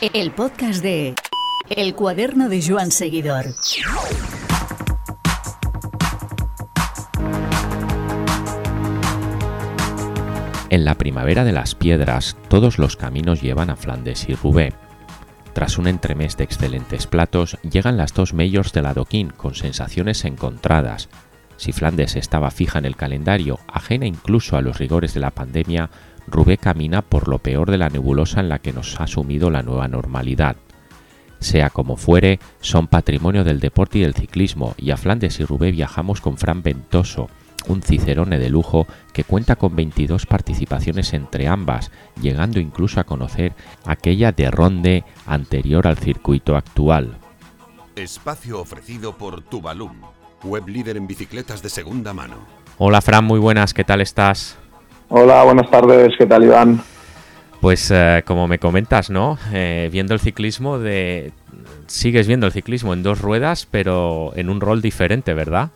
[0.00, 1.16] El podcast de
[1.68, 3.46] El cuaderno de Joan Seguidor.
[10.70, 14.76] En la primavera de las piedras, todos los caminos llevan a Flandes y Roubaix.
[15.52, 21.08] Tras un entremés de excelentes platos, llegan las dos majors del adoquín con sensaciones encontradas.
[21.56, 25.90] Si Flandes estaba fija en el calendario, ajena incluso a los rigores de la pandemia,
[26.30, 29.62] Roubaix camina por lo peor de la nebulosa en la que nos ha sumido la
[29.62, 30.56] nueva normalidad.
[31.40, 35.74] Sea como fuere, son patrimonio del deporte y del ciclismo, y a Flandes y Roubaix
[35.74, 37.28] viajamos con Fran Ventoso,
[37.68, 43.52] un cicerone de lujo que cuenta con 22 participaciones entre ambas, llegando incluso a conocer
[43.84, 47.18] aquella de Ronde anterior al circuito actual.
[47.94, 50.02] Espacio ofrecido por Tubalum,
[50.44, 52.36] web líder en bicicletas de segunda mano.
[52.78, 54.56] Hola Fran, muy buenas, ¿qué tal estás?
[55.10, 56.82] Hola, buenas tardes, ¿qué tal Iván?
[57.62, 59.38] Pues eh, como me comentas, ¿no?
[59.54, 61.32] Eh, viendo el ciclismo de...
[61.86, 65.70] Sigues viendo el ciclismo en dos ruedas, pero en un rol diferente, ¿verdad?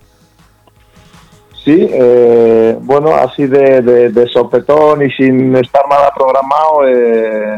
[1.64, 7.56] Sí, eh, bueno, así de, sopetón y sin estar nada programado, eh,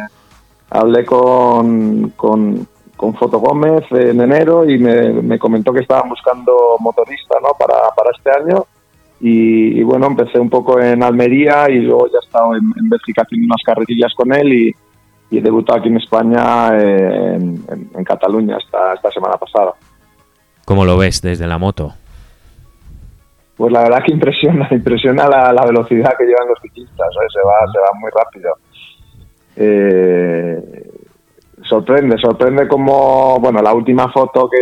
[0.70, 7.36] hablé con, con, con, Foto Gómez en enero y me, comentó que estaban buscando motorista
[7.42, 7.48] ¿no?
[7.58, 8.66] para, para este año.
[9.20, 13.46] Y, bueno, empecé un poco en Almería y luego ya he estado en, Bélgica haciendo
[13.46, 14.74] unas carretillas con él y,
[15.30, 19.72] y he debutado aquí en España, eh, en, en, Cataluña, esta, esta semana pasada.
[20.66, 21.94] ¿Cómo lo ves desde la moto?
[23.56, 27.78] pues la verdad que impresiona, impresiona la, velocidad que llevan los ciclistas, se va, se
[27.78, 28.54] va muy rápido.
[29.56, 30.90] Eh,
[31.62, 34.58] sorprende, sorprende como, bueno, la última foto que,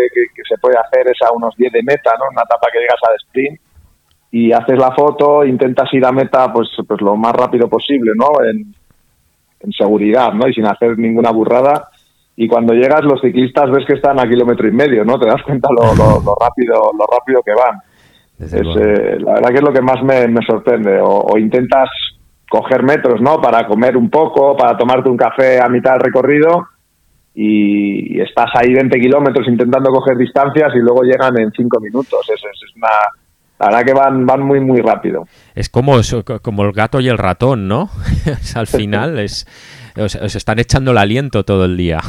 [0.48, 2.26] se puede hacer es a unos 10 de meta, ¿no?
[2.30, 3.60] Una etapa que llegas al sprint
[4.32, 8.28] y haces la foto, intentas ir a meta pues, pues lo más rápido posible, ¿no?
[8.44, 8.74] En,
[9.78, 10.48] seguridad, ¿no?
[10.48, 11.88] Y sin hacer ninguna burrada.
[12.34, 15.20] Y cuando llegas, los ciclistas ves que están a kilómetro y medio, ¿no?
[15.20, 17.80] Te das cuenta lo, lo rápido, lo rápido que van.
[18.42, 20.98] Eh, la verdad que es lo que más me, sorprende.
[21.00, 21.88] O, intentas
[22.48, 23.40] coger metros, ¿no?
[23.40, 26.66] Para comer un poco, para tomarte un café a mitad del recorrido
[27.34, 32.20] y, estás ahí 20 kilómetros intentando coger distancias y luego llegan en 5 minutos.
[32.28, 32.88] Es, es, una...
[33.62, 35.28] La verdad que van, van muy, muy rápido.
[35.54, 36.00] Es como,
[36.42, 37.90] como el gato y el ratón, ¿no?
[38.56, 39.46] Al final es,
[39.96, 42.00] os, están echando el aliento todo el día.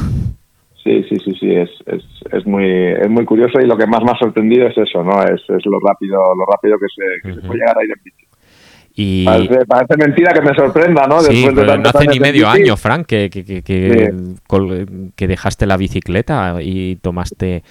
[0.82, 4.02] Sí, sí, sí, sí, es, es, es, muy, es muy curioso y lo que más
[4.02, 5.22] me ha sorprendido es eso, ¿no?
[5.22, 8.26] Es, es lo rápido lo rápido que se, puede llegar a ir en bici.
[8.96, 9.24] Y...
[9.24, 11.20] Parece, mentira que me sorprenda, ¿no?
[11.20, 13.62] Sí, no hace ni medio año, Frank, que, que, que,
[15.16, 17.62] que, dejaste la bicicleta y tomaste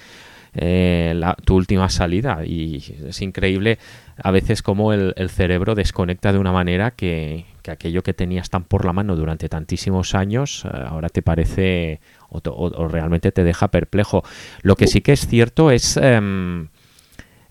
[0.54, 2.44] eh, la, tu última salida.
[2.44, 3.78] Y es increíble
[4.16, 8.84] a veces cómo el, cerebro desconecta de una manera que, aquello que tenías tan por
[8.84, 14.22] la mano durante tantísimos años eh, ahora te parece o, realmente te deja perplejo.
[14.62, 15.96] Lo que sí que es cierto es...
[15.96, 16.68] Em,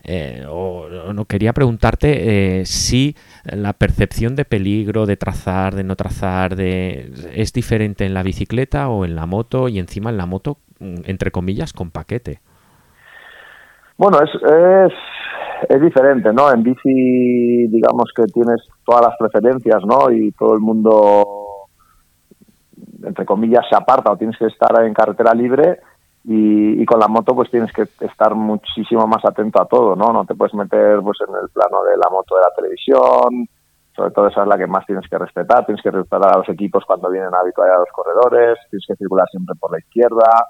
[0.06, 3.16] eh, o, no quería preguntarte eh, si
[3.46, 8.90] la percepción de peligro, de trazar, de no trazar, de es diferente en la bicicleta
[8.90, 12.42] o en la moto y encima en la moto, mm, entre comillas, con paquete.
[13.98, 14.94] Bueno, es, es,
[15.70, 16.52] es diferente, ¿no?
[16.52, 20.12] En bici, digamos que tienes todas las preferencias, ¿no?
[20.12, 21.44] Y todo el mundo
[23.06, 25.80] entre comillas, se aparta o tienes que estar en carretera libre
[26.26, 30.14] y, con la moto pues tienes que estar muchísimo más atento a todo, ¿no?
[30.14, 33.48] No te puedes meter pues en el plano de la moto de la televisión,
[33.96, 36.50] sobre todo esa es la que más tienes que respetar, tienes que respetar a los
[36.50, 40.48] equipos cuando vienen a a los corredores, tienes que circular siempre por la izquierda,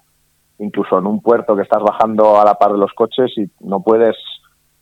[0.63, 3.81] incluso en un puerto que estás bajando a la par de los coches y no
[3.81, 4.15] puedes,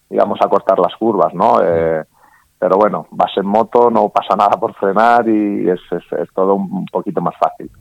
[0.09, 1.61] digamos, acortar las curvas, ¿no?
[1.63, 2.03] Eh,
[2.59, 6.85] pero bueno, vas en moto, no pasa nada por frenar y es, es, todo un
[6.85, 7.71] poquito más fácil.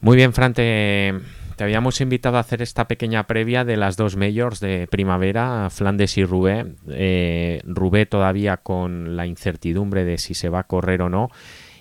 [0.00, 1.12] Muy bien, Fran, te,
[1.60, 6.24] habíamos invitado a hacer esta pequeña previa de las dos majors de primavera, Flandes y
[6.24, 6.68] Roubaix.
[6.88, 11.28] Eh, Roubaix todavía con la incertidumbre de si se va a correr o no,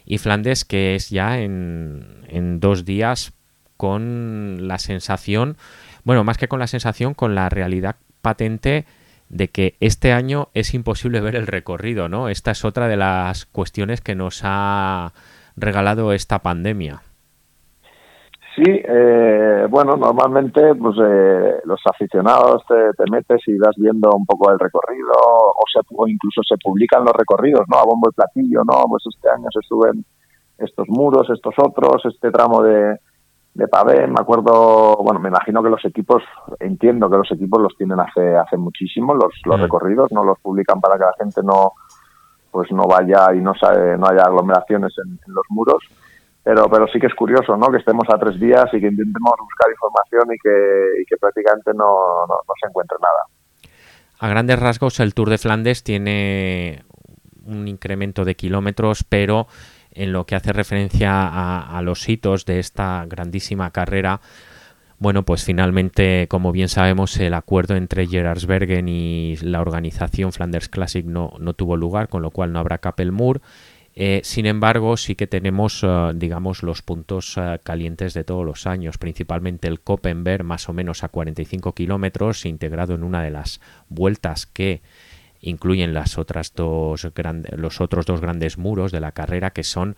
[0.06, 3.34] y Flandes que es ya en, en dos días
[3.78, 5.58] con la sensación,
[6.04, 8.86] bueno, más que con la sensación, con la realidad patente
[9.30, 12.30] de que este año es imposible ver el recorrido, ¿no?
[12.30, 15.12] Esta es otra de las cuestiones que nos ha
[15.56, 17.02] regalado esta pandemia.
[18.56, 24.52] Sí, eh, bueno, normalmente pues eh, los aficionados te, metes y vas viendo un poco
[24.52, 27.78] el recorrido o, se, o incluso se publican los recorridos, ¿no?
[27.80, 28.84] A bombo y platillo, ¿no?
[28.88, 30.06] Pues este año se suben
[30.60, 33.00] estos muros, estos otros, este tramo de,
[33.54, 34.08] de pavé.
[34.08, 36.24] Me acuerdo, bueno, me imagino que los equipos,
[36.60, 39.64] entiendo que los equipos los tienen hace, hace muchísimo, los, los mm.
[39.64, 41.74] recorridos, no los publican para que la gente no
[42.52, 45.84] pues no vaya y no, sabe, no haya aglomeraciones en, los muros.
[46.44, 47.72] pero pero sí que es curioso, ¿no?
[47.72, 51.72] Que estemos a tres días y que intentemos buscar información y que, y que prácticamente
[51.74, 53.26] no, no, no se encuentre nada.
[54.20, 56.84] A grandes rasgos, el Tour de Flandes tiene
[57.46, 59.48] un incremento de kilómetros, pero
[59.96, 61.28] en lo que hace referencia
[61.78, 64.22] a, los hitos de esta grandísima carrera,
[65.00, 71.06] bueno, pues finalmente, como bien sabemos, el acuerdo entre Gerardsbergen y la organización Flanders Classic
[71.06, 73.42] no, no tuvo lugar, con lo cual no habrá Capelmur.
[73.96, 78.66] Eh, sin embargo, sí que tenemos, eh, digamos, los puntos eh, calientes de todos los
[78.66, 83.62] años, principalmente el Koppenberg, más o menos a 45 kilómetros, integrado en una de las
[83.90, 84.82] vueltas que
[85.44, 87.08] incluyen las otras dos
[87.56, 89.96] los otros dos grandes muros de la carrera, que son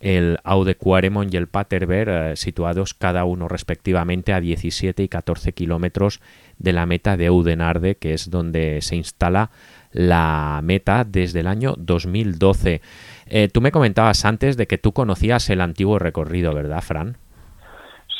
[0.00, 6.20] el Aude Quaremont y el Paterberg, situados cada uno respectivamente a 17 y 14 kilómetros
[6.58, 9.50] de la meta de Oudenarde, que es donde se instala
[9.92, 12.80] la meta desde el año 2012.
[13.26, 17.16] Eh, tú me comentabas antes de que tú conocías el antiguo recorrido, ¿verdad, Fran?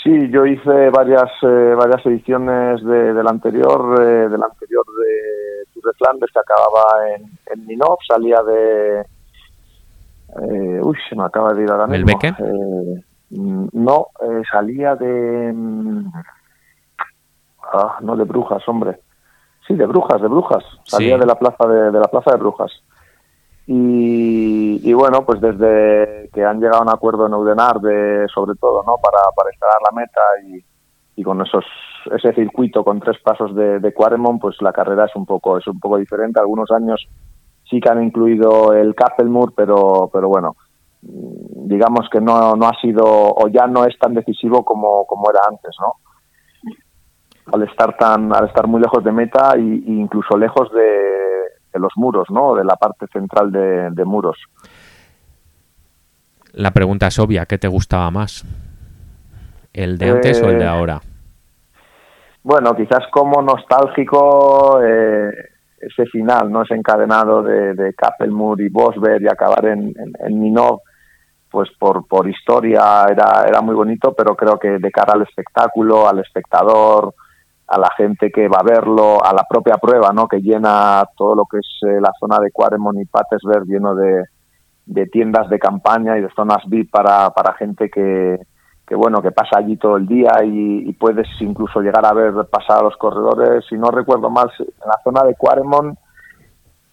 [0.03, 5.42] Sí, yo hice varias eh, varias ediciones de, del anterior eh, del anterior de
[5.82, 9.05] Tour de Flandes que acababa en, en Minov, salía de
[10.82, 12.06] uy, se me acaba de ir ahora mismo.
[12.06, 12.34] ¿Melbeque?
[13.31, 14.08] Mm, no,
[14.50, 16.12] salía de mm,
[17.73, 19.00] ah, no de Brujas, hombre.
[19.67, 20.64] Sí, de Brujas, de Brujas.
[20.84, 22.73] Salía de la plaza de, de la plaza de Brujas.
[23.64, 28.82] Y, bueno, pues desde que han llegado a un acuerdo en Audenar, de, sobre todo,
[28.82, 28.96] ¿no?
[29.00, 30.64] Para, para instalar la meta y,
[31.20, 31.64] y con esos
[32.15, 35.67] ese circuito con tres pasos de, de Quaremont, pues la carrera es un poco es
[35.67, 36.41] un poco diferente.
[36.41, 37.07] Algunos años
[37.69, 40.57] sí que han incluido el Kappelmur, pero pero bueno,
[41.01, 45.41] digamos que no, no ha sido o ya no es tan decisivo como, como era
[45.49, 45.95] antes, ¿no?
[47.53, 51.23] Al estar tan al estar muy lejos de meta y, y incluso lejos de
[51.73, 52.55] de los muros, ¿no?
[52.55, 54.37] De la parte central de, muros.
[56.53, 58.45] La pregunta es obvia, ¿qué te gustaba más?
[59.73, 61.01] ¿El de antes o el de eh, ahora?
[62.44, 65.31] Bueno, quizás como nostálgico eh,
[65.79, 66.62] ese final, ¿no?
[66.62, 70.81] Ese encadenado de, de Kappelmur y Bosberg y acabar en, en, Minov,
[71.49, 76.19] pues por, historia era, era muy bonito, pero creo que de cara al espectáculo, al
[76.19, 77.15] espectador,
[77.69, 80.27] a la gente que va a verlo, a la propia prueba, ¿no?
[80.27, 84.25] Que llena todo lo que es eh, la zona de Quaremont y Patersberg lleno de,
[84.87, 88.41] de, tiendas de campaña y de zonas VIP para gente que,
[88.93, 92.81] que, bueno, que pasa allí todo el día y, puedes incluso llegar a ver pasar
[92.81, 93.65] a los corredores.
[93.67, 95.99] Si no recuerdo mal, en la zona de Quaremont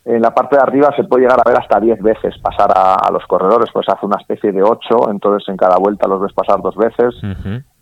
[0.05, 3.11] en la parte de arriba se puede llegar a ver hasta 10 veces pasar a,
[3.11, 6.61] los corredores, pues hace una especie de 8, entonces en cada vuelta los ves pasar
[6.61, 7.13] dos veces,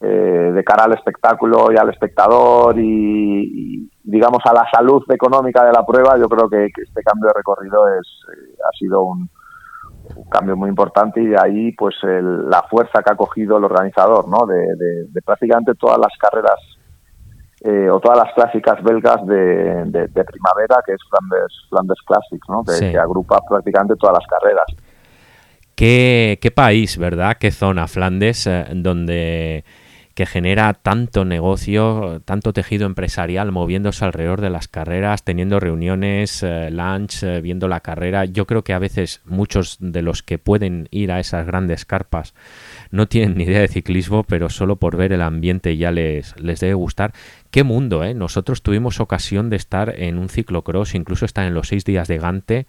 [0.01, 5.71] eh, de cara al espectáculo y al espectador y, digamos a la salud económica de
[5.71, 9.29] la prueba, yo creo que, este cambio de recorrido es, eh, ha sido un,
[10.29, 14.45] cambio muy importante y de ahí pues la fuerza que ha cogido el organizador, ¿no?
[14.45, 16.59] de prácticamente todas las carreras
[17.61, 22.63] eh, o todas las clásicas belgas de, primavera, que es Flanders, Flanders Classics, ¿no?
[22.63, 24.65] que, agrupa prácticamente todas las carreras.
[25.73, 27.37] ¿Qué, qué país, ¿verdad?
[27.39, 29.65] ¿Qué zona, Flandes, eh, donde
[30.17, 36.71] que genera tanto negocio, tanto tejido empresarial moviéndose alrededor de las carreras, teniendo reuniones, eh,
[36.71, 38.25] lunch, viendo la carrera.
[38.25, 42.33] Yo creo que a veces muchos de los que pueden ir a esas grandes carpas
[42.89, 46.61] no tienen ni idea de ciclismo, pero solo por ver el ambiente ya les, les
[46.61, 47.13] debe gustar.
[47.51, 48.15] Qué mundo, ¿eh?
[48.15, 52.17] Nosotros tuvimos ocasión de estar en un ciclocross, incluso estar en los seis días de
[52.17, 52.65] Gante.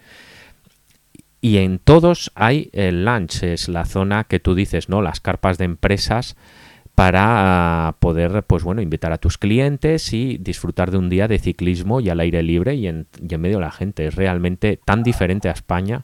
[1.40, 5.00] Y en todos hay el lunch, es la zona que tú dices, ¿no?
[5.00, 6.36] Las carpas de empresas
[6.98, 12.00] para poder, pues bueno, invitar a tus clientes y disfrutar de un día de ciclismo
[12.00, 14.08] y al aire libre y en, y en medio de la gente.
[14.08, 16.02] Es realmente tan diferente a España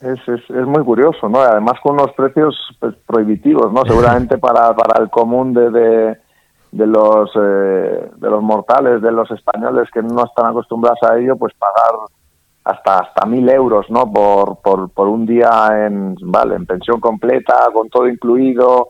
[0.00, 1.40] es, es, es, muy curioso, ¿no?
[1.40, 3.82] Además con unos precios pues, prohibitivos, ¿no?
[3.86, 5.70] Seguramente para, para el común de,
[6.72, 11.36] de, los eh, de los mortales, de los españoles que no están acostumbrados a ello,
[11.36, 12.00] pues pagar
[12.64, 14.10] hasta hasta mil euros, ¿no?
[14.10, 18.88] Por, por, por un día en vale en pensión completa, con todo incluido,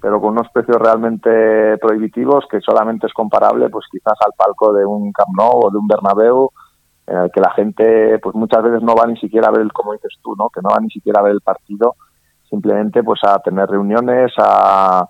[0.00, 4.84] pero con unos precios realmente prohibitivos que solamente es comparable, pues quizás al palco de
[4.84, 6.50] un Camp Nou o de un Bernabéu
[7.06, 9.92] en el que la gente pues muchas veces no va ni siquiera a ver, como
[9.94, 10.48] dices tú, ¿no?
[10.50, 11.96] que no va ni siquiera a ver el partido,
[12.48, 15.08] simplemente pues a tener reuniones, a,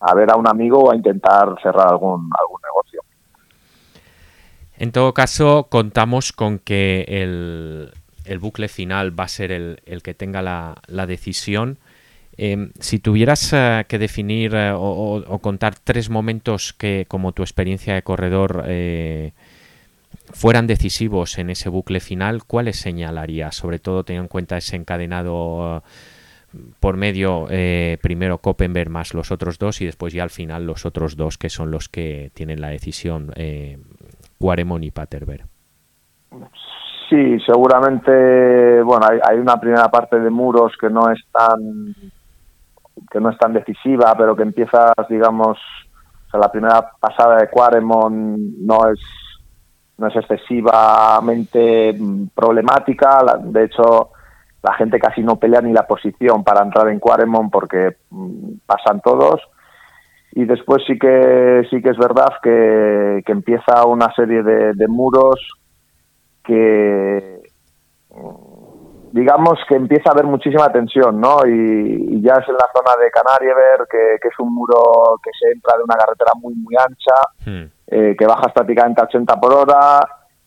[0.00, 3.02] a ver a un amigo o a intentar cerrar algún, algún negocio.
[4.76, 7.92] En todo caso, contamos con que el,
[8.24, 11.78] el bucle final va a ser el, el que tenga la, la decisión.
[12.42, 17.92] Eh, si tuvieras eh, que definir eh, o, contar tres momentos que, como tu experiencia
[17.92, 19.32] de corredor, eh,
[20.32, 23.52] fueran decisivos en ese bucle final, ¿cuáles señalaría?
[23.52, 25.82] Sobre todo teniendo en cuenta ese encadenado
[26.80, 27.46] por medio
[28.00, 31.50] primero Koppenberg más los otros dos y después ya al final los otros dos que
[31.50, 33.32] son los que tienen la decisión,
[34.38, 35.44] Quaremon y Paterberg.
[37.08, 41.94] Sí, seguramente, bueno, hay, una primera parte de muros que no es tan
[43.10, 45.58] que no es tan decisiva, pero que empiezas, digamos,
[46.32, 49.00] la primera pasada de Quaremon no es
[49.98, 54.12] no es excesivamente mm, problemática, de hecho
[54.62, 59.00] la gente casi no pelea ni la posición para entrar en Quaremon porque mm, pasan
[59.00, 59.40] todos.
[60.32, 65.40] Y después sí que sí que es verdad que, empieza una serie de, muros
[66.44, 67.42] que
[68.10, 68.49] mm,
[69.12, 71.38] digamos que empieza a haber muchísima tensión, ¿no?
[71.46, 75.52] Y, ya es en la zona de Canariever, que, que, es un muro que se
[75.52, 77.72] entra de una carretera muy, muy ancha, hmm.
[77.86, 80.00] eh, que bajas prácticamente a 80 por hora,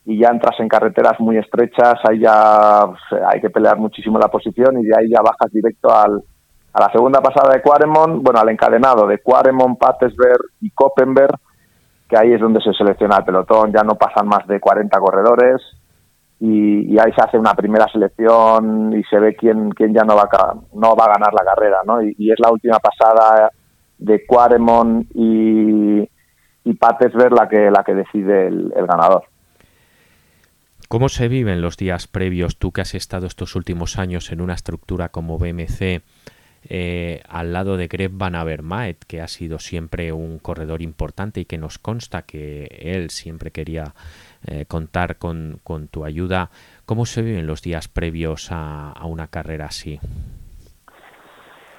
[0.06, 4.80] y ya entras en carreteras muy estrechas, ahí ya hay que pelear muchísimo la posición
[4.80, 6.22] y de ahí ya bajas directo al,
[6.74, 11.36] a la segunda pasada de Quaremont, bueno, al encadenado de Quaremont, Pattesberg y Koppenberg,
[12.10, 15.62] que ahí es donde se selecciona el pelotón, ya no pasan más de 40 corredores
[16.40, 20.24] y, ahí se hace una primera selección y se ve quién, quién ya no va,
[20.24, 22.02] a, no va a ganar la carrera, ¿no?
[22.02, 23.52] Y, es la última pasada
[23.98, 26.02] de Quaremont y,
[26.66, 26.80] y
[27.30, 29.24] la que, la que decide el ganador.
[30.94, 34.54] ¿Cómo se viven los días previos, tú que has estado estos últimos años en una
[34.54, 36.04] estructura como BMC,
[36.70, 41.46] eh, al lado de Greg Van Avermaet, que ha sido siempre un corredor importante y
[41.46, 43.96] que nos consta que él siempre quería
[44.46, 45.60] eh, contar con,
[45.92, 46.50] tu ayuda.
[46.86, 50.00] ¿Cómo se viven los días previos a una carrera así?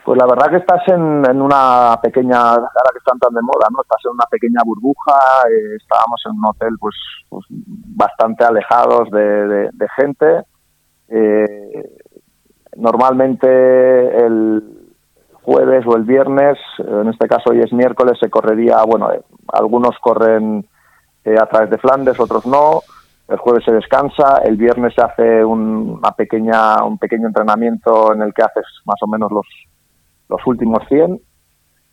[0.05, 3.81] Pues la verdad que estás en, una pequeña, ahora que están tan de moda, ¿no?
[3.81, 5.19] Estás en una pequeña burbuja,
[5.49, 6.95] eh, estábamos en un hotel pues,
[7.31, 10.43] pues bastante alejados de, gente.
[11.09, 11.97] Eh,
[12.77, 13.47] normalmente
[14.27, 14.63] el
[15.41, 19.23] jueves o el viernes, en este caso hoy es miércoles, se correría, bueno, eh,
[19.55, 20.67] algunos corren
[21.25, 22.83] a través de Flandes, otros no.
[23.27, 28.35] El jueves se descansa, el viernes se hace una pequeña, un pequeño entrenamiento en el
[28.35, 29.47] que haces más o menos los
[30.29, 31.21] los últimos 100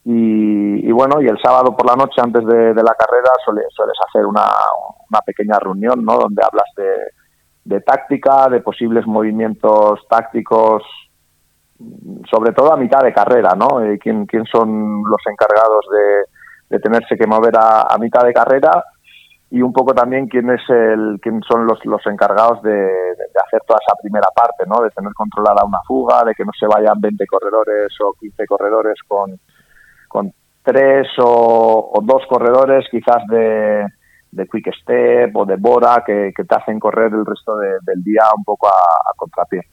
[0.04, 3.68] y, bueno, y el sábado por la noche antes de, la carrera sueles,
[4.08, 4.48] hacer una,
[5.10, 6.18] una, pequeña reunión, ¿no?
[6.18, 6.66] Donde hablas
[7.66, 10.82] de, táctica, de posibles movimientos tácticos,
[12.32, 13.80] sobre todo a mitad de carrera, ¿no?
[13.84, 18.84] Eh, ¿quién, ¿Quién son los encargados de, de tenerse que mover a mitad de carrera?
[19.52, 22.90] Y un poco también quién es el quién son los, los encargados de,
[23.46, 24.82] hacer toda esa primera parte, ¿no?
[24.82, 28.96] De tener controlada una fuga, de que no se vayan 20 corredores o 15 corredores
[29.06, 29.38] con,
[30.08, 33.86] con tres o, dos corredores quizás de,
[34.32, 38.46] de Quick Step o de Bora que, te hacen correr el resto del día un
[38.46, 39.64] poco a, a contrapié.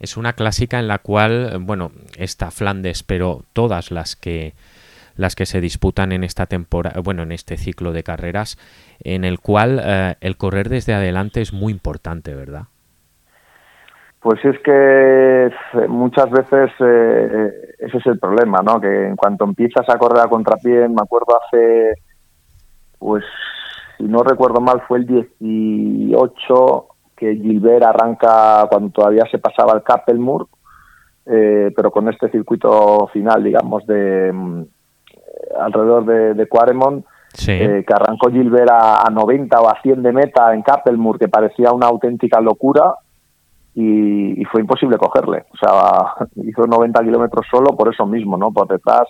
[0.00, 4.54] Es una clásica en la cual, bueno, está Flandes, pero todas las que
[5.20, 8.56] las que se disputan en esta temporada, bueno, en este ciclo de carreras,
[9.04, 12.64] en el cual eh, el correr desde adelante es muy importante, ¿verdad?
[14.20, 18.80] Pues es que eh, muchas veces eh, ese es el problema, ¿no?
[18.80, 21.92] Que en cuanto empiezas a correr a contrapié, me acuerdo hace,
[22.98, 23.24] pues,
[23.98, 29.82] si no recuerdo mal, fue el 18 que Gilbert arranca cuando todavía se pasaba el
[29.82, 30.48] Kappelmur,
[31.26, 34.62] pero con este circuito final, digamos, de mm,
[35.58, 37.04] alrededor de, de Quaremont,
[37.46, 41.72] eh, que arrancó Gilbert a, 90 o a 100 de meta en Kappelmur, que parecía
[41.72, 42.94] una auténtica locura,
[43.74, 45.44] y, fue imposible cogerle.
[45.52, 48.50] O sea, hizo 90 kilómetros solo por eso mismo, ¿no?
[48.52, 49.06] Por detrás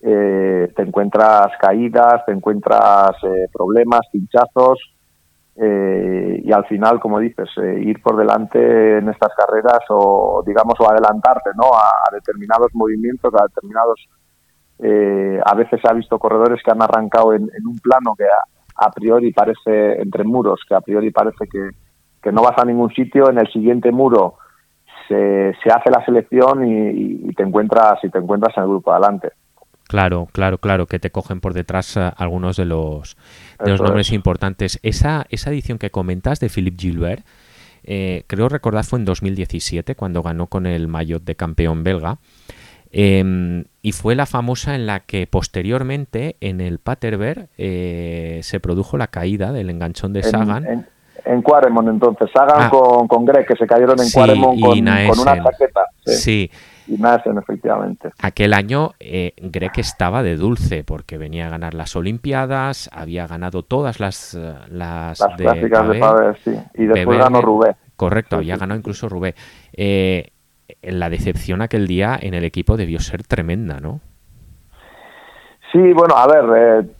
[0.00, 4.78] eh, te encuentras caídas, te encuentras eh, problemas, pinchazos,
[5.60, 7.48] y al final, como dices,
[7.80, 11.64] ir por delante en estas carreras o, digamos, o adelantarte, ¿no?
[11.74, 14.08] a determinados movimientos, a determinados
[14.80, 18.24] eh, a veces se ha visto corredores que han arrancado en, un plano que
[18.76, 21.70] a, priori parece entre muros, que a priori parece que,
[22.30, 24.34] no vas a ningún sitio, en el siguiente muro
[25.08, 29.30] se, se hace la selección y, te encuentras y te encuentras en el grupo adelante.
[29.88, 33.16] Claro, claro, claro, que te cogen por detrás eh, algunos de los,
[33.64, 34.78] de los nombres importantes.
[34.82, 37.24] Esa, esa edición que comentas de Philippe Gilbert,
[37.84, 42.18] eh, creo recordar fue en 2017 cuando ganó con el maillot de campeón belga.
[42.90, 48.96] Em, y fue la famosa en la que posteriormente en el Paterberg eh, se produjo
[48.96, 50.64] la caída del enganchón de Sagan.
[50.64, 50.86] En,
[51.24, 51.44] en,
[51.88, 52.70] entonces, Sagan ah.
[52.70, 55.82] con, con Greg, que se cayeron en Quaremont con, una chaqueta.
[56.06, 56.50] Sí.
[56.86, 58.10] Y Naesen, efectivamente.
[58.22, 63.62] Aquel año eh, Greg estaba de dulce porque venía a ganar las Olimpiadas, había ganado
[63.62, 64.34] todas las...
[64.34, 66.58] Eh, las, las clásicas de Pavel, sí.
[66.74, 67.76] Y después ganó Rubé.
[67.96, 69.34] Correcto, había ganado incluso Rubé.
[69.74, 70.30] Eh,
[70.82, 74.00] la decepción aquel día en el equipo debió ser tremenda, ¿no?
[75.72, 76.90] Sí, bueno, a ver, eh,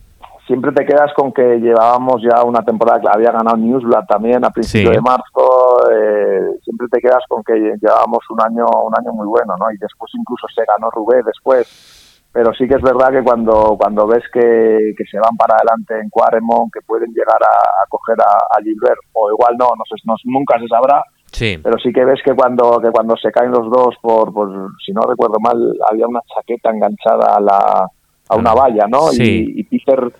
[0.48, 4.50] siempre te quedas con que llevábamos ya una temporada que había ganado Newsblad también a
[4.50, 9.26] principios de marzo, eh, siempre te quedas con que llevábamos un año un año muy
[9.26, 9.70] bueno, ¿no?
[9.70, 14.06] Y después incluso se ganó Rubé después, pero sí que es verdad que cuando cuando
[14.06, 18.62] ves que, que se van para adelante en Quaremont, que pueden llegar a, coger a,
[18.62, 21.58] Gilbert, o igual no, no, sé, no, nunca se sabrá, Sí.
[21.62, 24.92] Pero sí que ves que cuando que cuando se caen los dos por, por si
[24.92, 25.56] no recuerdo mal
[25.90, 27.88] había una chaqueta enganchada a la
[28.30, 29.12] a una valla, ¿no?
[29.12, 30.12] Y, y Peter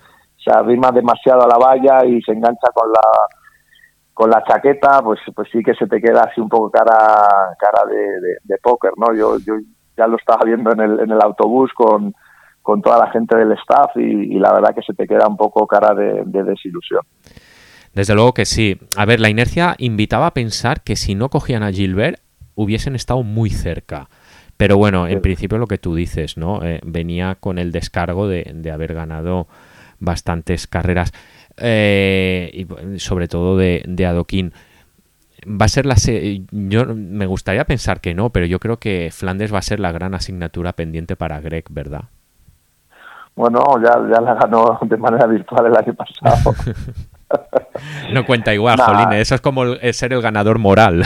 [0.43, 3.01] se arrima demasiado a la valla y se engancha con la
[4.13, 6.95] con la chaqueta, pues pues sí que se te queda así un poco cara
[7.57, 9.15] cara de, de, póker, ¿no?
[9.15, 9.53] Yo yo
[9.97, 12.13] ya lo estaba viendo en el, en el autobús con,
[12.61, 15.67] con toda la gente del staff y, la verdad que se te queda un poco
[15.67, 17.01] cara de, de desilusión.
[17.93, 18.79] Desde luego que sí.
[18.95, 22.19] A ver, la inercia invitaba a pensar que si no cogían a Gilbert
[22.55, 24.09] hubiesen estado muy cerca.
[24.57, 26.61] Pero bueno, en principio lo que tú dices, ¿no?
[26.63, 29.47] Eh, venía con el descargo de, de haber ganado
[29.99, 31.13] bastantes carreras
[31.57, 34.53] eh, y sobre todo de, de adoquín.
[35.45, 35.95] Va a ser la
[36.51, 39.93] yo me gustaría pensar que no, pero yo creo que Flandes va a ser la
[39.93, 42.03] gran asignatura pendiente para Greg, ¿verdad?
[43.35, 46.53] Bueno, ya, ya la ganó de manera virtual el año pasado.
[48.13, 51.03] no cuenta igual, Jolín, eso es como ser el ganador moral.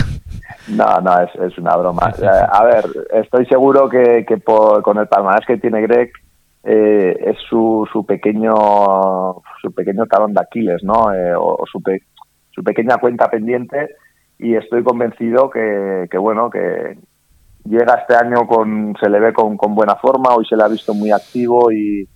[0.67, 2.13] No, no, es, es una broma.
[2.23, 6.11] Eh, a ver, estoy seguro que, que por, con el palmarés que tiene Greg,
[6.63, 8.55] eh, es su, su pequeño
[9.61, 11.13] su pequeño talón de Aquiles, ¿no?
[11.13, 11.81] Eh, o, su,
[12.51, 13.89] su pequeña cuenta pendiente
[14.39, 16.97] y estoy convencido que, que, bueno que
[17.65, 20.67] llega este año con se le ve con, con buena forma hoy se le ha
[20.67, 22.07] visto muy activo y,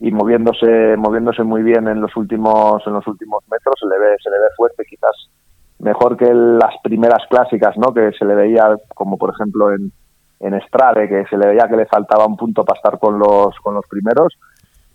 [0.00, 4.16] y moviéndose moviéndose muy bien en los últimos en los últimos metros se le ve
[4.22, 5.30] se le ve fuerte quizás
[5.78, 9.92] mejor que las primeras clásicas no que se le veía como por ejemplo en
[10.40, 13.54] en Estrade, que se le veía que le faltaba un punto para estar con los,
[13.62, 14.36] con los primeros.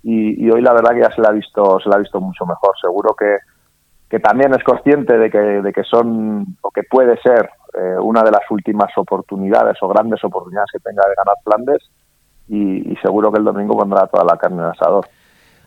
[0.04, 2.46] Y, hoy la verdad que ya se la ha visto, se la ha visto mucho
[2.46, 2.72] mejor.
[2.80, 3.38] Seguro que,
[4.10, 8.22] que también es consciente de que, de que son, o que puede ser, eh, una
[8.22, 11.90] de las últimas oportunidades o grandes oportunidades que tenga de ganar Flandes.
[12.48, 15.08] Y, seguro que el domingo pondrá toda la carne en asador.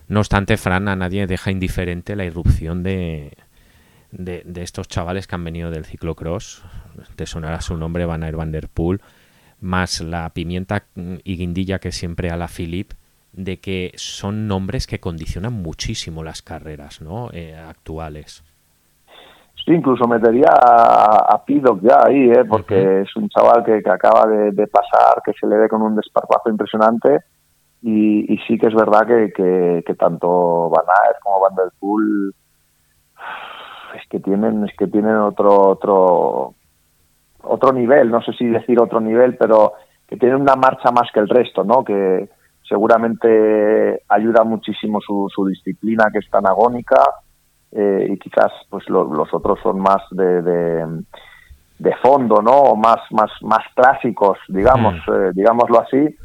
[0.07, 3.37] No obstante, Fran, a nadie deja indiferente la irrupción de,
[4.11, 6.63] de, estos chavales que han venido del ciclocross.
[7.15, 9.01] Te sonará su nombre, Van Der Poel
[9.61, 12.93] más la pimienta y guindilla que siempre a la Philip,
[13.33, 17.29] de que son nombres que condicionan muchísimo las carreras ¿no?
[17.31, 18.43] Eh, actuales.
[19.69, 21.43] Sí, incluso metería a, a
[21.83, 22.43] ya ahí, ¿eh?
[22.49, 26.49] porque es un chaval que, acaba de, pasar, que se le ve con un desparpajo
[26.49, 27.19] impresionante
[27.83, 32.33] y, sí que es verdad que, que, tanto Van Aert como Van der Poel
[33.95, 36.55] es que tienen es que tienen otro otro
[37.43, 39.73] otro nivel, no sé si decir otro nivel, pero
[40.07, 41.83] que tiene una marcha más que el resto, ¿no?
[41.83, 42.27] Que
[42.67, 47.03] seguramente ayuda muchísimo su, su disciplina, que es tan agónica,
[47.71, 52.51] eh, y quizás pues los otros son más de, de, fondo, ¿no?
[52.51, 55.11] O más, más, más clásicos, digamos, mm.
[55.11, 56.15] eh, digámoslo así,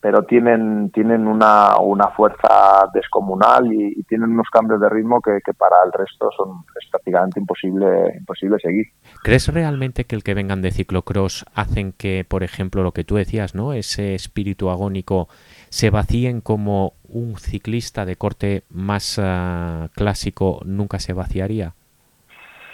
[0.00, 5.76] pero tienen, tienen una, una fuerza descomunal y, tienen unos cambios de ritmo que, para
[5.84, 8.86] el resto son es prácticamente imposible, imposible seguir.
[9.22, 13.16] ¿Crees realmente que el que vengan de ciclocross hacen que, por ejemplo, lo que tú
[13.16, 13.72] decías, ¿no?
[13.72, 15.28] ese espíritu agónico
[15.70, 21.72] se vacíen como un ciclista de corte más ah, clásico nunca se vaciaría?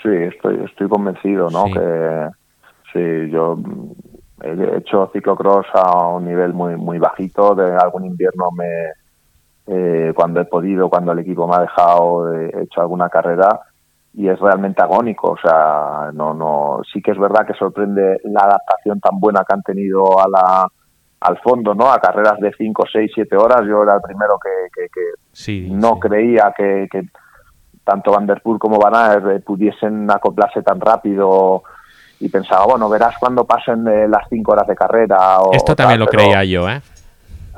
[0.03, 1.65] Sí, estoy, estoy convencido, ¿no?
[1.67, 2.31] Que
[2.93, 3.59] sí, yo
[4.43, 8.93] he hecho ciclocross a un nivel muy muy bajito de algún invierno me
[9.67, 13.61] eh, cuando he podido cuando el equipo me ha dejado he hecho alguna carrera
[14.13, 18.41] y es realmente agónico o sea no no sí que es verdad que sorprende la
[18.41, 20.69] adaptación tan buena que han tenido a la
[21.21, 24.89] al fondo no a carreras de 5 6 7 horas yo era el primero que,
[24.93, 27.09] que, no creía que, que
[27.85, 31.63] tanto Van Der Poel como Van Aert eh, pudiesen acoplarse tan rápido
[32.19, 35.39] y pensaba, bueno, verás cuando pasen eh, las cinco horas de carrera.
[35.41, 36.81] O, Esto también lo creía yo, ¿eh?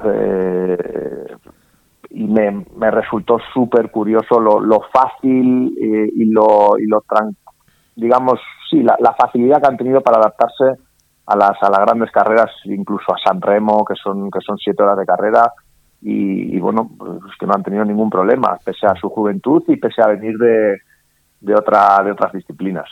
[0.05, 1.37] ¿eh?
[2.11, 7.05] y me, me resultó súper curioso lo, lo fácil eh, y lo, y lo
[7.94, 8.40] digamos,
[8.71, 10.81] sí, la, facilidad que han tenido para adaptarse
[11.29, 14.83] a las, a las grandes carreras, incluso a San Remo, que son, que son siete
[14.83, 15.53] horas de carrera,
[16.01, 19.77] y, y bueno, pues que no han tenido ningún problema, pese a su juventud y
[19.77, 20.79] pese a venir de,
[21.41, 22.88] de, otra, de otras disciplinas.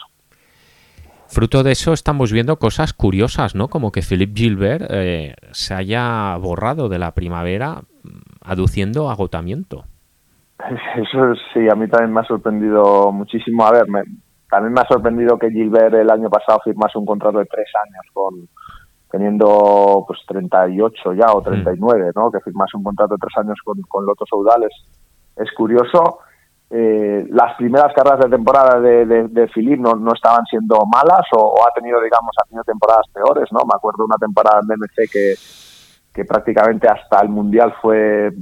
[1.28, 3.68] Fruto de eso estamos viendo cosas curiosas, ¿no?
[3.68, 8.08] Como que Philippe Gilbert eh, se haya borrado de la primavera mm,
[8.44, 9.86] aduciendo agotamiento.
[10.96, 13.66] Eso sí, a mí también me ha sorprendido muchísimo.
[13.66, 14.02] A ver, me,
[14.48, 18.06] también me ha sorprendido que Gilbert el año pasado firmase un contrato de tres años
[18.12, 18.48] con,
[19.10, 22.30] teniendo pues 38 ya o 39, ¿no?
[22.30, 24.72] Que firmase un contrato de tres años con, con Loto Saudales
[25.36, 26.20] es curioso.
[26.68, 31.54] Eh, las primeras carreras de temporada de, de, Philip no, no, estaban siendo malas o,
[31.62, 33.60] ha tenido, digamos, ha tenido temporadas peores, ¿no?
[33.60, 35.34] Me acuerdo de una temporada en BMC que,
[36.12, 38.32] que prácticamente hasta el Mundial fue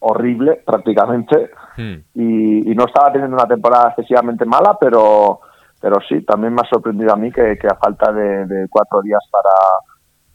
[0.00, 2.04] horrible, prácticamente, hmm.
[2.14, 5.40] y, no estaba teniendo una temporada excesivamente mala, pero,
[5.80, 9.54] pero sí, también me ha sorprendido a mí que, a falta de, cuatro días para,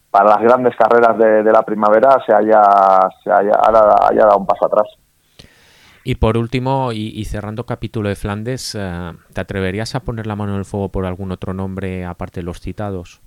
[0.09, 2.61] para las grandes carreras de, la primavera se haya,
[3.23, 3.53] se haya,
[4.09, 4.87] haya dado un paso atrás.
[6.05, 10.51] Y por último, y, cerrando capítulo de Flandes, eh, ¿te atreverías a poner la mano
[10.51, 13.21] en el fuego por algún otro nombre aparte de los citados?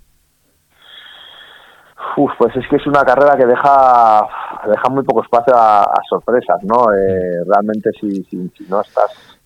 [2.18, 4.28] Uf, pues es que es una carrera que deja,
[4.68, 6.92] deja muy poco espacio a, sorpresas, ¿no?
[6.94, 9.38] Eh, realmente si, si, no estás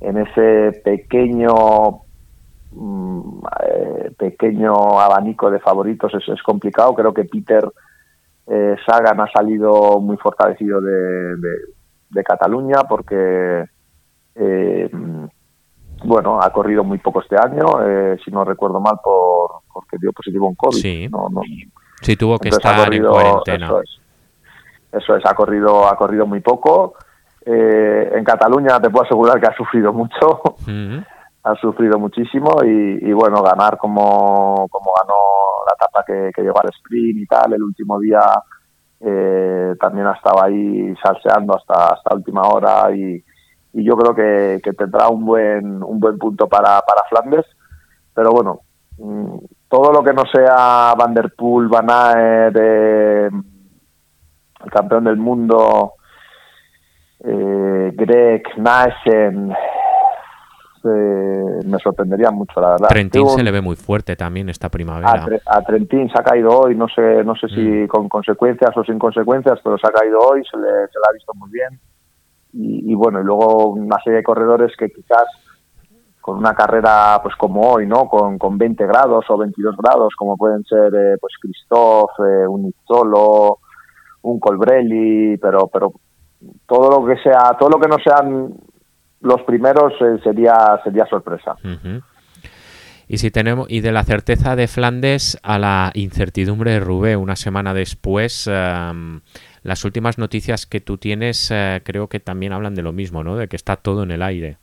[0.00, 2.02] en ese pequeño
[2.72, 6.94] mm, eh, pequeño abanico de favoritos es, es complicado.
[6.94, 7.64] Creo que Peter
[8.86, 11.34] Sagan ha salido muy fortalecido de,
[12.10, 13.64] de Cataluña porque,
[14.34, 14.90] eh,
[16.04, 20.12] bueno, ha corrido muy poco este año, eh, si no recuerdo mal, por, porque dio
[20.12, 20.78] positivo en COVID.
[20.78, 21.08] Sí,
[22.02, 23.66] sí tuvo que estar en cuarentena.
[23.66, 24.00] Eso es,
[25.24, 26.94] ha corrido, ha corrido muy poco.
[27.44, 30.42] Eh, en Cataluña te puedo asegurar que ha sufrido mucho.
[31.46, 35.14] ha sufrido muchísimo y, bueno, ganar como, como ganó
[35.64, 38.20] la etapa que, que llegó al sprint y tal, el último día
[39.00, 43.22] eh, también ha estado ahí salseando hasta hasta última hora y,
[43.72, 47.44] yo creo que, tendrá un buen un buen punto para, para Flandes
[48.14, 48.60] pero bueno
[48.96, 49.36] mm,
[49.68, 53.28] todo lo que no sea Van der Poel, Van Aert, eh,
[54.66, 55.94] el campeón del mundo,
[57.24, 59.54] eh, Greg, Naesen,
[61.64, 62.88] me sorprendería mucho, la verdad.
[62.88, 65.26] Trentín se le ve muy fuerte también esta primavera.
[65.46, 67.88] A, Trentín se ha caído hoy, no sé no sé si mm.
[67.88, 71.32] con consecuencias o sin consecuencias, pero se ha caído hoy, se le, se ha visto
[71.34, 71.80] muy bien.
[72.58, 75.26] Y, bueno, y luego una serie de corredores que quizás
[76.22, 78.08] con una carrera pues como hoy, ¿no?
[78.08, 82.66] Con, con 20 grados o 22 grados, como pueden ser eh, pues Christoph, eh, un
[82.66, 83.58] Izzolo,
[84.22, 85.92] un Colbrelli, pero pero
[86.66, 88.54] todo lo que sea, todo lo que no sean
[89.20, 91.56] los primeros eh, sería sería sorpresa.
[93.08, 97.36] Y si tenemos y de la certeza de Flandes a la incertidumbre de Rubé una
[97.36, 99.20] semana después, em,
[99.62, 103.36] las últimas noticias que tú tienes eh, creo que también hablan de lo mismo, ¿no?
[103.36, 104.58] De que está todo en el aire.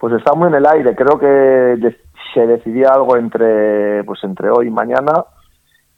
[0.00, 0.94] Pues está muy en el aire.
[0.94, 1.94] Creo que
[2.32, 5.24] se decidía algo entre pues entre hoy y mañana.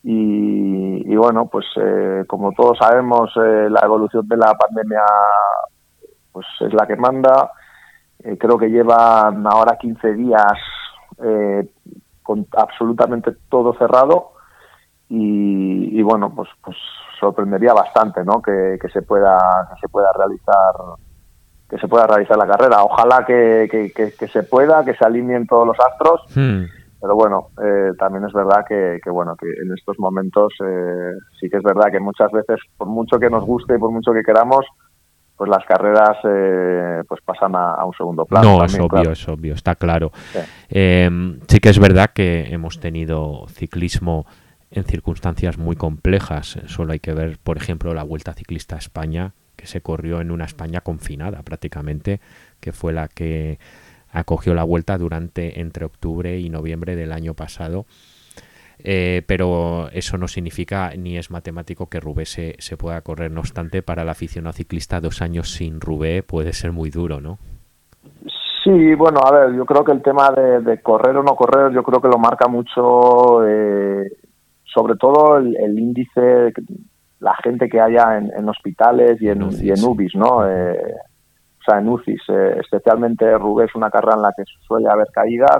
[0.03, 0.82] Y,
[1.17, 5.03] bueno, pues eh, como todos sabemos, la evolución de la pandemia
[6.33, 7.53] pues es la que manda.
[8.25, 10.55] Eh, creo que llevan ahora 15 días
[11.23, 11.69] eh,
[12.23, 14.33] con absolutamente todo cerrado
[15.09, 16.75] y, bueno, pues, pues
[17.21, 18.41] sorprendería bastante, ¿no?
[18.41, 19.39] Que, se pueda
[19.75, 20.75] que se pueda realizar
[21.69, 22.83] que se pueda realizar la carrera.
[22.83, 26.23] Ojalá que, que, se pueda, que se alineen todos los astros.
[26.35, 26.65] Hmm.
[27.03, 30.53] Pero bueno, eh, también es verdad que, bueno que en estos momentos
[31.41, 34.13] sí que es verdad que muchas veces, por mucho que nos guste y por mucho
[34.13, 34.65] que queramos,
[35.37, 38.59] pues las carreras eh, pues pasan a, un segundo plano.
[38.59, 40.13] No, es obvio, es obvio, está claro.
[40.69, 41.59] Em, sí.
[41.59, 44.25] que es verdad que hemos tenido ciclismo
[44.71, 46.61] en circunstancias muy complejas.
[46.67, 50.31] Solo hay que ver, por ejemplo, la Vuelta Ciclista a España, que se corrió en
[50.31, 52.21] una España confinada prácticamente,
[52.61, 53.59] que fue la que
[54.13, 57.87] acogió la vuelta durante entre octubre y noviembre del año pasado
[58.85, 63.31] eh, pero eso no significa ni es matemático que Rubé se, se, pueda correr.
[63.31, 67.39] No obstante, para el aficionado ciclista, dos años sin Rubé puede ser muy duro, ¿no?
[68.65, 71.83] Sí, bueno, a ver, yo creo que el tema de, correr o no correr, yo
[71.83, 74.09] creo que lo marca mucho, eh,
[74.65, 76.53] sobre todo el, índice,
[77.19, 80.49] la gente que haya en, hospitales y en, y en UBIs, ¿no?
[80.49, 80.95] Eh,
[81.65, 82.23] sea, en UCIs,
[82.59, 85.59] especialmente Rubé es una carrera en la que suele haber caídas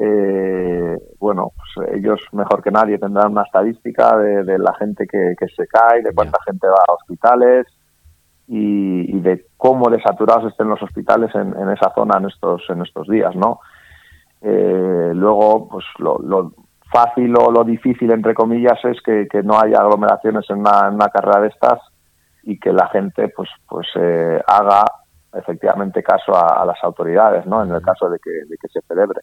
[0.00, 5.66] eh, bueno, pues ellos mejor que nadie tendrán una estadística de, la gente que, se
[5.66, 7.66] cae, de cuánta gente va a hospitales
[8.46, 13.34] y, de cómo desaturados estén los hospitales en, esa zona en estos, en estos días,
[13.34, 13.58] ¿no?
[14.40, 16.52] Eh, luego, pues lo,
[16.92, 21.48] fácil o lo difícil, entre comillas, es que, no haya aglomeraciones en una, carrera de
[21.48, 21.80] estas
[22.44, 24.84] y que la gente, pues, pues eh, haga
[25.34, 27.62] efectivamente caso a, las autoridades, ¿no?
[27.62, 29.20] En el caso de que, de que se celebre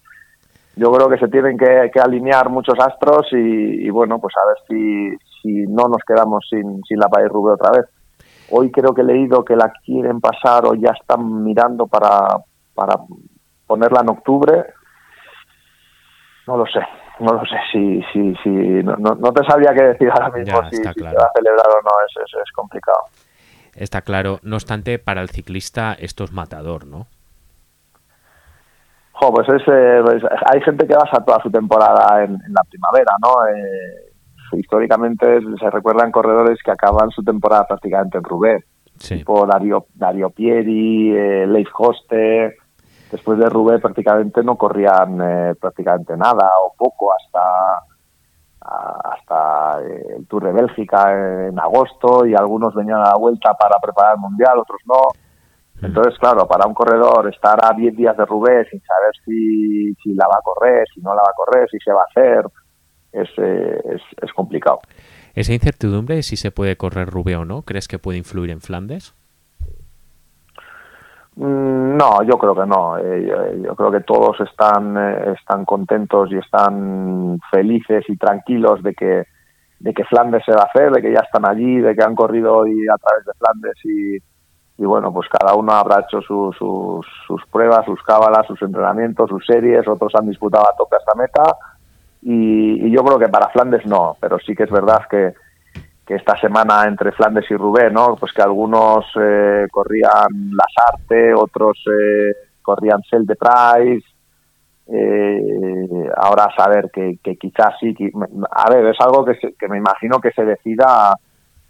[0.76, 5.18] yo creo que se tienen que, alinear muchos astros y, bueno, pues a ver si,
[5.42, 7.86] si no nos quedamos sin, sin la País Rubé otra vez.
[8.52, 12.28] Hoy creo que he leído que la quieren pasar o ya están mirando para,
[12.74, 13.00] para
[13.66, 14.66] ponerla en octubre.
[16.46, 16.82] No lo sé.
[17.20, 20.76] no lo sé si, si, si no, no, te sabía qué decir ahora mismo si,
[20.76, 23.06] se va a celebrar o no, es, es, complicado.
[23.76, 24.40] Está claro.
[24.44, 27.08] No obstante, para el ciclista esto es matador, ¿no?
[29.14, 33.12] Jo, pues, es, eh, pues, hay gente que basa toda su temporada en, la primavera,
[33.22, 33.48] ¿no?
[33.48, 34.12] Eh,
[34.60, 38.66] históricamente se recuerdan corredores que acaban su temporada prácticamente en Roubaix,
[39.00, 42.58] tipo Dario, Dario Pieri, eh, Leif Hoste,
[43.12, 47.95] después de Roubaix prácticamente no corrían eh, prácticamente nada o poco hasta
[48.68, 53.80] hasta eh, el Tour de Bélgica en agosto y algunos venían a la vuelta para
[53.80, 55.82] preparar el Mundial, otros no.
[55.82, 55.86] Mm.
[55.86, 60.14] Entonces, claro, para un corredor estar a 10 días de Roubaix sin saber si, si
[60.14, 62.46] la va a correr, si no la va a correr, si se va a hacer,
[63.12, 64.82] es, eh, es, es complicado.
[65.34, 68.62] ¿Esa incertidumbre de si se puede correr Roubaix o no, crees que puede influir en
[68.62, 69.14] Flandes?
[71.36, 72.98] Mm, no, yo creo que no.
[72.98, 78.94] Eh, yo, creo que todos están, eh, están contentos y están felices y tranquilos de
[78.94, 79.26] que,
[79.80, 82.16] de que Flandes se va a hacer, de que ya están allí, de que han
[82.16, 86.56] corrido hoy a través de Flandes y, y bueno, pues cada uno habrá hecho sus,
[86.58, 91.44] sus pruebas, sus cábalas, sus entrenamientos, sus series, otros han disputado a tope esta meta
[92.22, 95.34] y, y yo creo que para Flandes no, pero sí que es verdad que,
[96.06, 98.16] que esta semana entre Flandes y Rubé, ¿no?
[98.16, 104.08] Pues que algunos eh, corrían Lasarte, otros eh, corrían Cel de Price.
[104.88, 107.96] Eh, ahora saber que, que quizás sí,
[108.52, 111.16] a ver, es algo que, que me imagino que se decida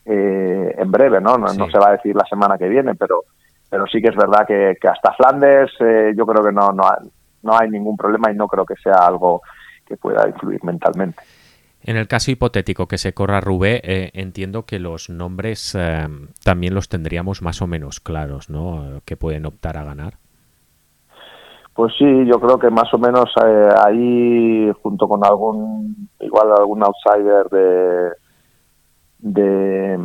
[0.03, 1.37] eh, en breve, ¿no?
[1.37, 1.69] ¿no?
[1.69, 3.21] se va a decir la semana que viene, pero
[3.69, 5.71] pero sí que es verdad que, que hasta Flandes
[6.15, 6.83] yo creo que no, no,
[7.41, 9.41] no hay ningún problema y no creo que sea algo
[9.85, 11.21] que pueda influir mentalmente.
[11.87, 16.07] En el caso hipotético que se corra Rubé, eh, entiendo que los nombres eh,
[16.43, 19.01] también los tendríamos más o menos claros, ¿no?
[19.05, 20.15] Que pueden optar a ganar.
[21.75, 26.81] Pues sí, yo creo que más o menos eh, ahí, junto con algún, igual algún
[26.83, 28.09] outsider de,
[29.19, 29.97] de,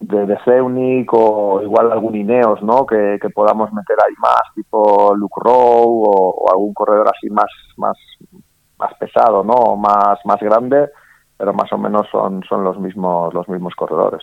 [0.00, 2.84] de, de o igual algún Ineos, ¿no?
[2.84, 7.96] Que, podamos meter ahí más, tipo Luke Rowe o, o algún corredor así más, más,
[8.78, 9.76] más pesado, ¿no?
[9.76, 10.88] Más, más grande,
[11.36, 14.22] pero más o menos son, son los mismos, los mismos corredores.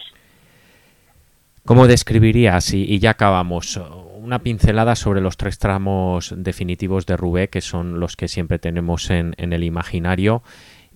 [1.65, 3.81] ¿Cómo describirías, y, ya acabamos,
[4.21, 9.09] una pincelada sobre los tres tramos definitivos de Rubé, que son los que siempre tenemos
[9.09, 10.43] en, en el imaginario?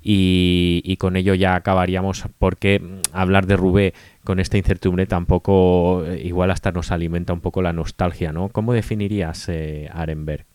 [0.02, 3.94] Y, y, con ello ya acabaríamos porque hablar de Rubé
[4.24, 8.48] con esta incertidumbre tampoco igual hasta nos alimenta un poco la nostalgia, ¿no?
[8.48, 10.46] ¿Cómo definirías eh, Arenberg?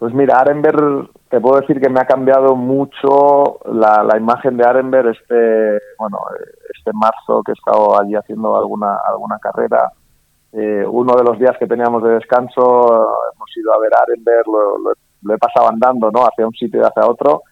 [0.00, 5.08] Pues mira, Arenberg, te puedo decir que me ha cambiado mucho la, imagen de Arenberg
[5.08, 6.16] este, bueno,
[6.74, 9.92] este marzo que he estado allí haciendo alguna, alguna carrera.
[10.54, 12.60] Eh, uno de los días que teníamos de descanso
[13.34, 16.20] hemos ido a ver Arenberg, lo, he pasado andando, ¿no?
[16.20, 17.42] Hacia un sitio y hacia otro.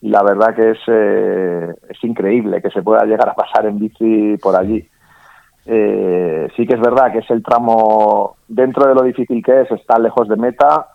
[0.00, 3.80] Y la verdad que es, eh, es increíble que se pueda llegar a pasar en
[3.80, 4.88] bici por allí.
[5.66, 9.70] Eh, sí que es verdad que es el tramo, dentro de lo difícil que es,
[9.72, 10.86] está lejos de meta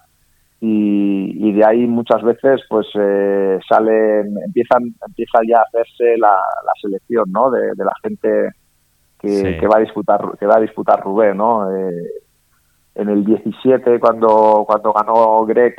[0.68, 6.36] y, de ahí muchas veces pues eh, salen empiezan empieza ya a hacerse la,
[6.82, 8.52] selección no de, la gente
[9.20, 12.12] que, va a disputar que va a disputar Rubén no eh,
[12.96, 15.76] en el 17 cuando cuando ganó Greg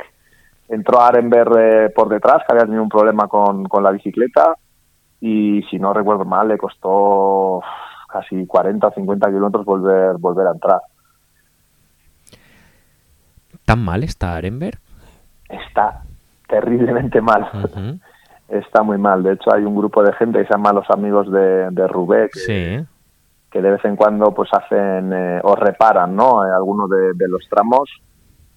[0.69, 4.55] entró Arenberg eh, por detrás que había tenido un problema con, con la bicicleta
[5.19, 7.61] y si no recuerdo mal le costó
[8.07, 10.79] casi 40 o 50 kilómetros volver volver a entrar
[13.67, 14.79] ¿Tan mal está Arenberg?
[15.49, 16.01] Está
[16.47, 17.49] terriblemente mal.
[18.47, 19.21] Está muy mal.
[19.23, 22.29] De hecho, hay un grupo de gente que se llama los amigos de, de Rubé,
[22.29, 22.85] que,
[23.51, 26.45] que de vez en cuando pues hacen eh, o reparan ¿no?
[26.45, 27.89] Eh, algunos de, los tramos.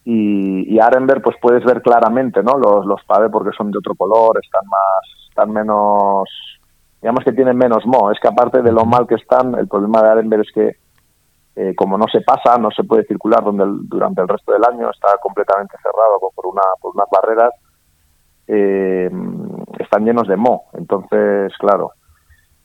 [0.05, 2.57] Y, y, Arenberg pues puedes ver claramente ¿no?
[2.57, 3.01] los, los
[3.33, 6.29] porque son de otro color, están más, están menos,
[7.03, 8.13] digamos que tienen menos mo.
[8.13, 10.77] Es que aparte de lo mal que están, el problema de Arenberg es que
[11.63, 14.91] eh, como no se pasa, no se puede circular donde durante el resto del año,
[14.91, 17.53] está completamente cerrado por, una, por unas barreras,
[18.47, 19.11] eh,
[19.79, 20.71] están llenos de mo.
[20.73, 21.93] Entonces, claro,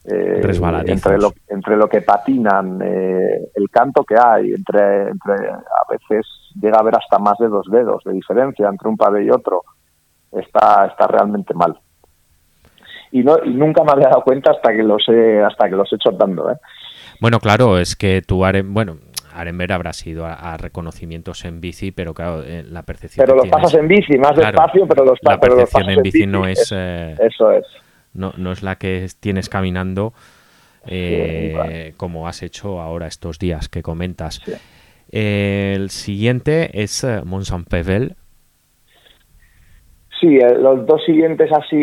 [0.06, 0.40] eh,
[0.86, 6.26] entre, lo, entre lo que patinan, el canto que hay, entre, entre a veces
[6.62, 9.64] llega a haber hasta más de dos dedos de diferencia entre un padre y otro,
[10.32, 11.78] está, está realmente mal.
[13.12, 15.92] Y, no, y nunca me había dado cuenta hasta que los he, hasta que los
[15.92, 16.56] he hecho dando, ¿eh?
[17.20, 18.98] Bueno, claro, es que tú, Aren, bueno,
[19.34, 23.26] Arenberg habrá sido a, reconocimientos en bici, pero claro, eh, la percepción.
[23.26, 26.74] Pero los pasas en bici, más despacio, pero los, la percepción en bici, no es.
[26.76, 27.66] Eh, eso es.
[28.14, 30.14] No, no es la que tienes caminando
[30.88, 34.42] eh, como has hecho ahora estos días que comentas.
[35.12, 38.16] el siguiente es Mont Saint-Pével.
[40.20, 41.76] Sí, eh, los dos siguientes así,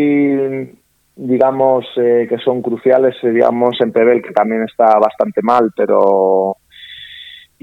[1.16, 6.56] digamos, eh, que son cruciales, digamos, en Pebel, que también está bastante mal, pero...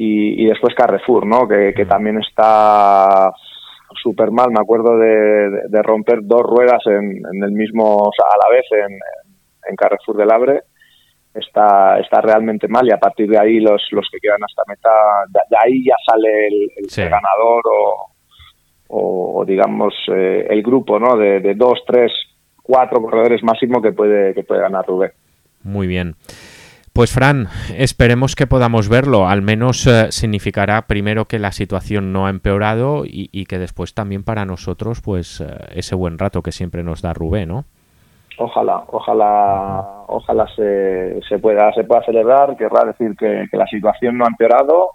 [0.02, 1.46] Y, después Carrefour, ¿no?
[1.46, 3.30] Que, también está
[4.02, 4.48] súper mal.
[4.50, 8.98] Me acuerdo de, romper dos ruedas en, el mismo, a la vez en,
[9.70, 10.62] en Carrefour del Abre
[11.34, 14.90] está, está realmente mal y a partir de ahí los, los que quedan hasta meta,
[15.50, 17.64] de, ahí ya sale el, ganador
[18.88, 21.18] o, o, digamos eh, el grupo ¿no?
[21.18, 22.12] De, dos, tres,
[22.70, 25.12] cuatro corredores máximo que puede, que puede ganar Rubén.
[25.64, 26.16] Muy bien.
[26.94, 29.28] Pues Fran, esperemos que podamos verlo.
[29.28, 33.94] Al menos eh, significará primero que la situación no ha empeorado y, y, que después
[33.96, 37.66] también para nosotros, pues eh, ese buen rato que siempre nos da Rubén, ¿no?
[38.40, 44.26] ojalá, ojalá, ojalá se, se pueda, se pueda celebrar, querrá decir que, la situación no
[44.26, 44.92] ha empeorado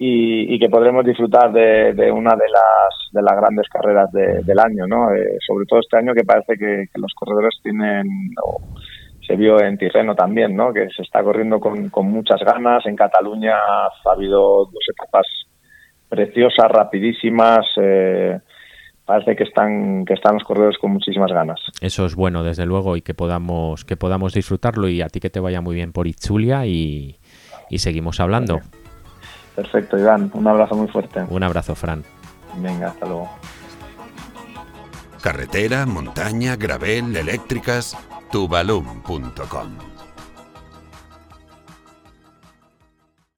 [0.00, 5.12] y, que podremos disfrutar de, una de las, de las grandes carreras del año, ¿no?
[5.12, 8.06] Eh, sobre todo este año que parece que, los corredores tienen,
[9.26, 10.72] se vio en Tirreno también, ¿no?
[10.72, 12.86] Que se está corriendo con, con muchas ganas.
[12.86, 15.26] En Cataluña ha habido dos etapas
[16.08, 17.66] preciosas, rapidísimas.
[17.76, 18.38] Eh,
[19.04, 21.58] parece que están que están los corredores con muchísimas ganas.
[21.80, 25.30] Eso es bueno, desde luego, y que podamos que podamos disfrutarlo y a ti que
[25.30, 27.16] te vaya muy bien por Itzulia y,
[27.68, 28.60] y seguimos hablando.
[29.58, 30.30] Perfecto, Iván.
[30.34, 31.24] Un abrazo muy fuerte.
[31.28, 32.04] Un abrazo, Fran.
[32.58, 33.28] Venga, hasta luego.
[35.20, 37.96] Carretera, montaña, gravel, eléctricas,
[38.30, 39.97] tubalum.com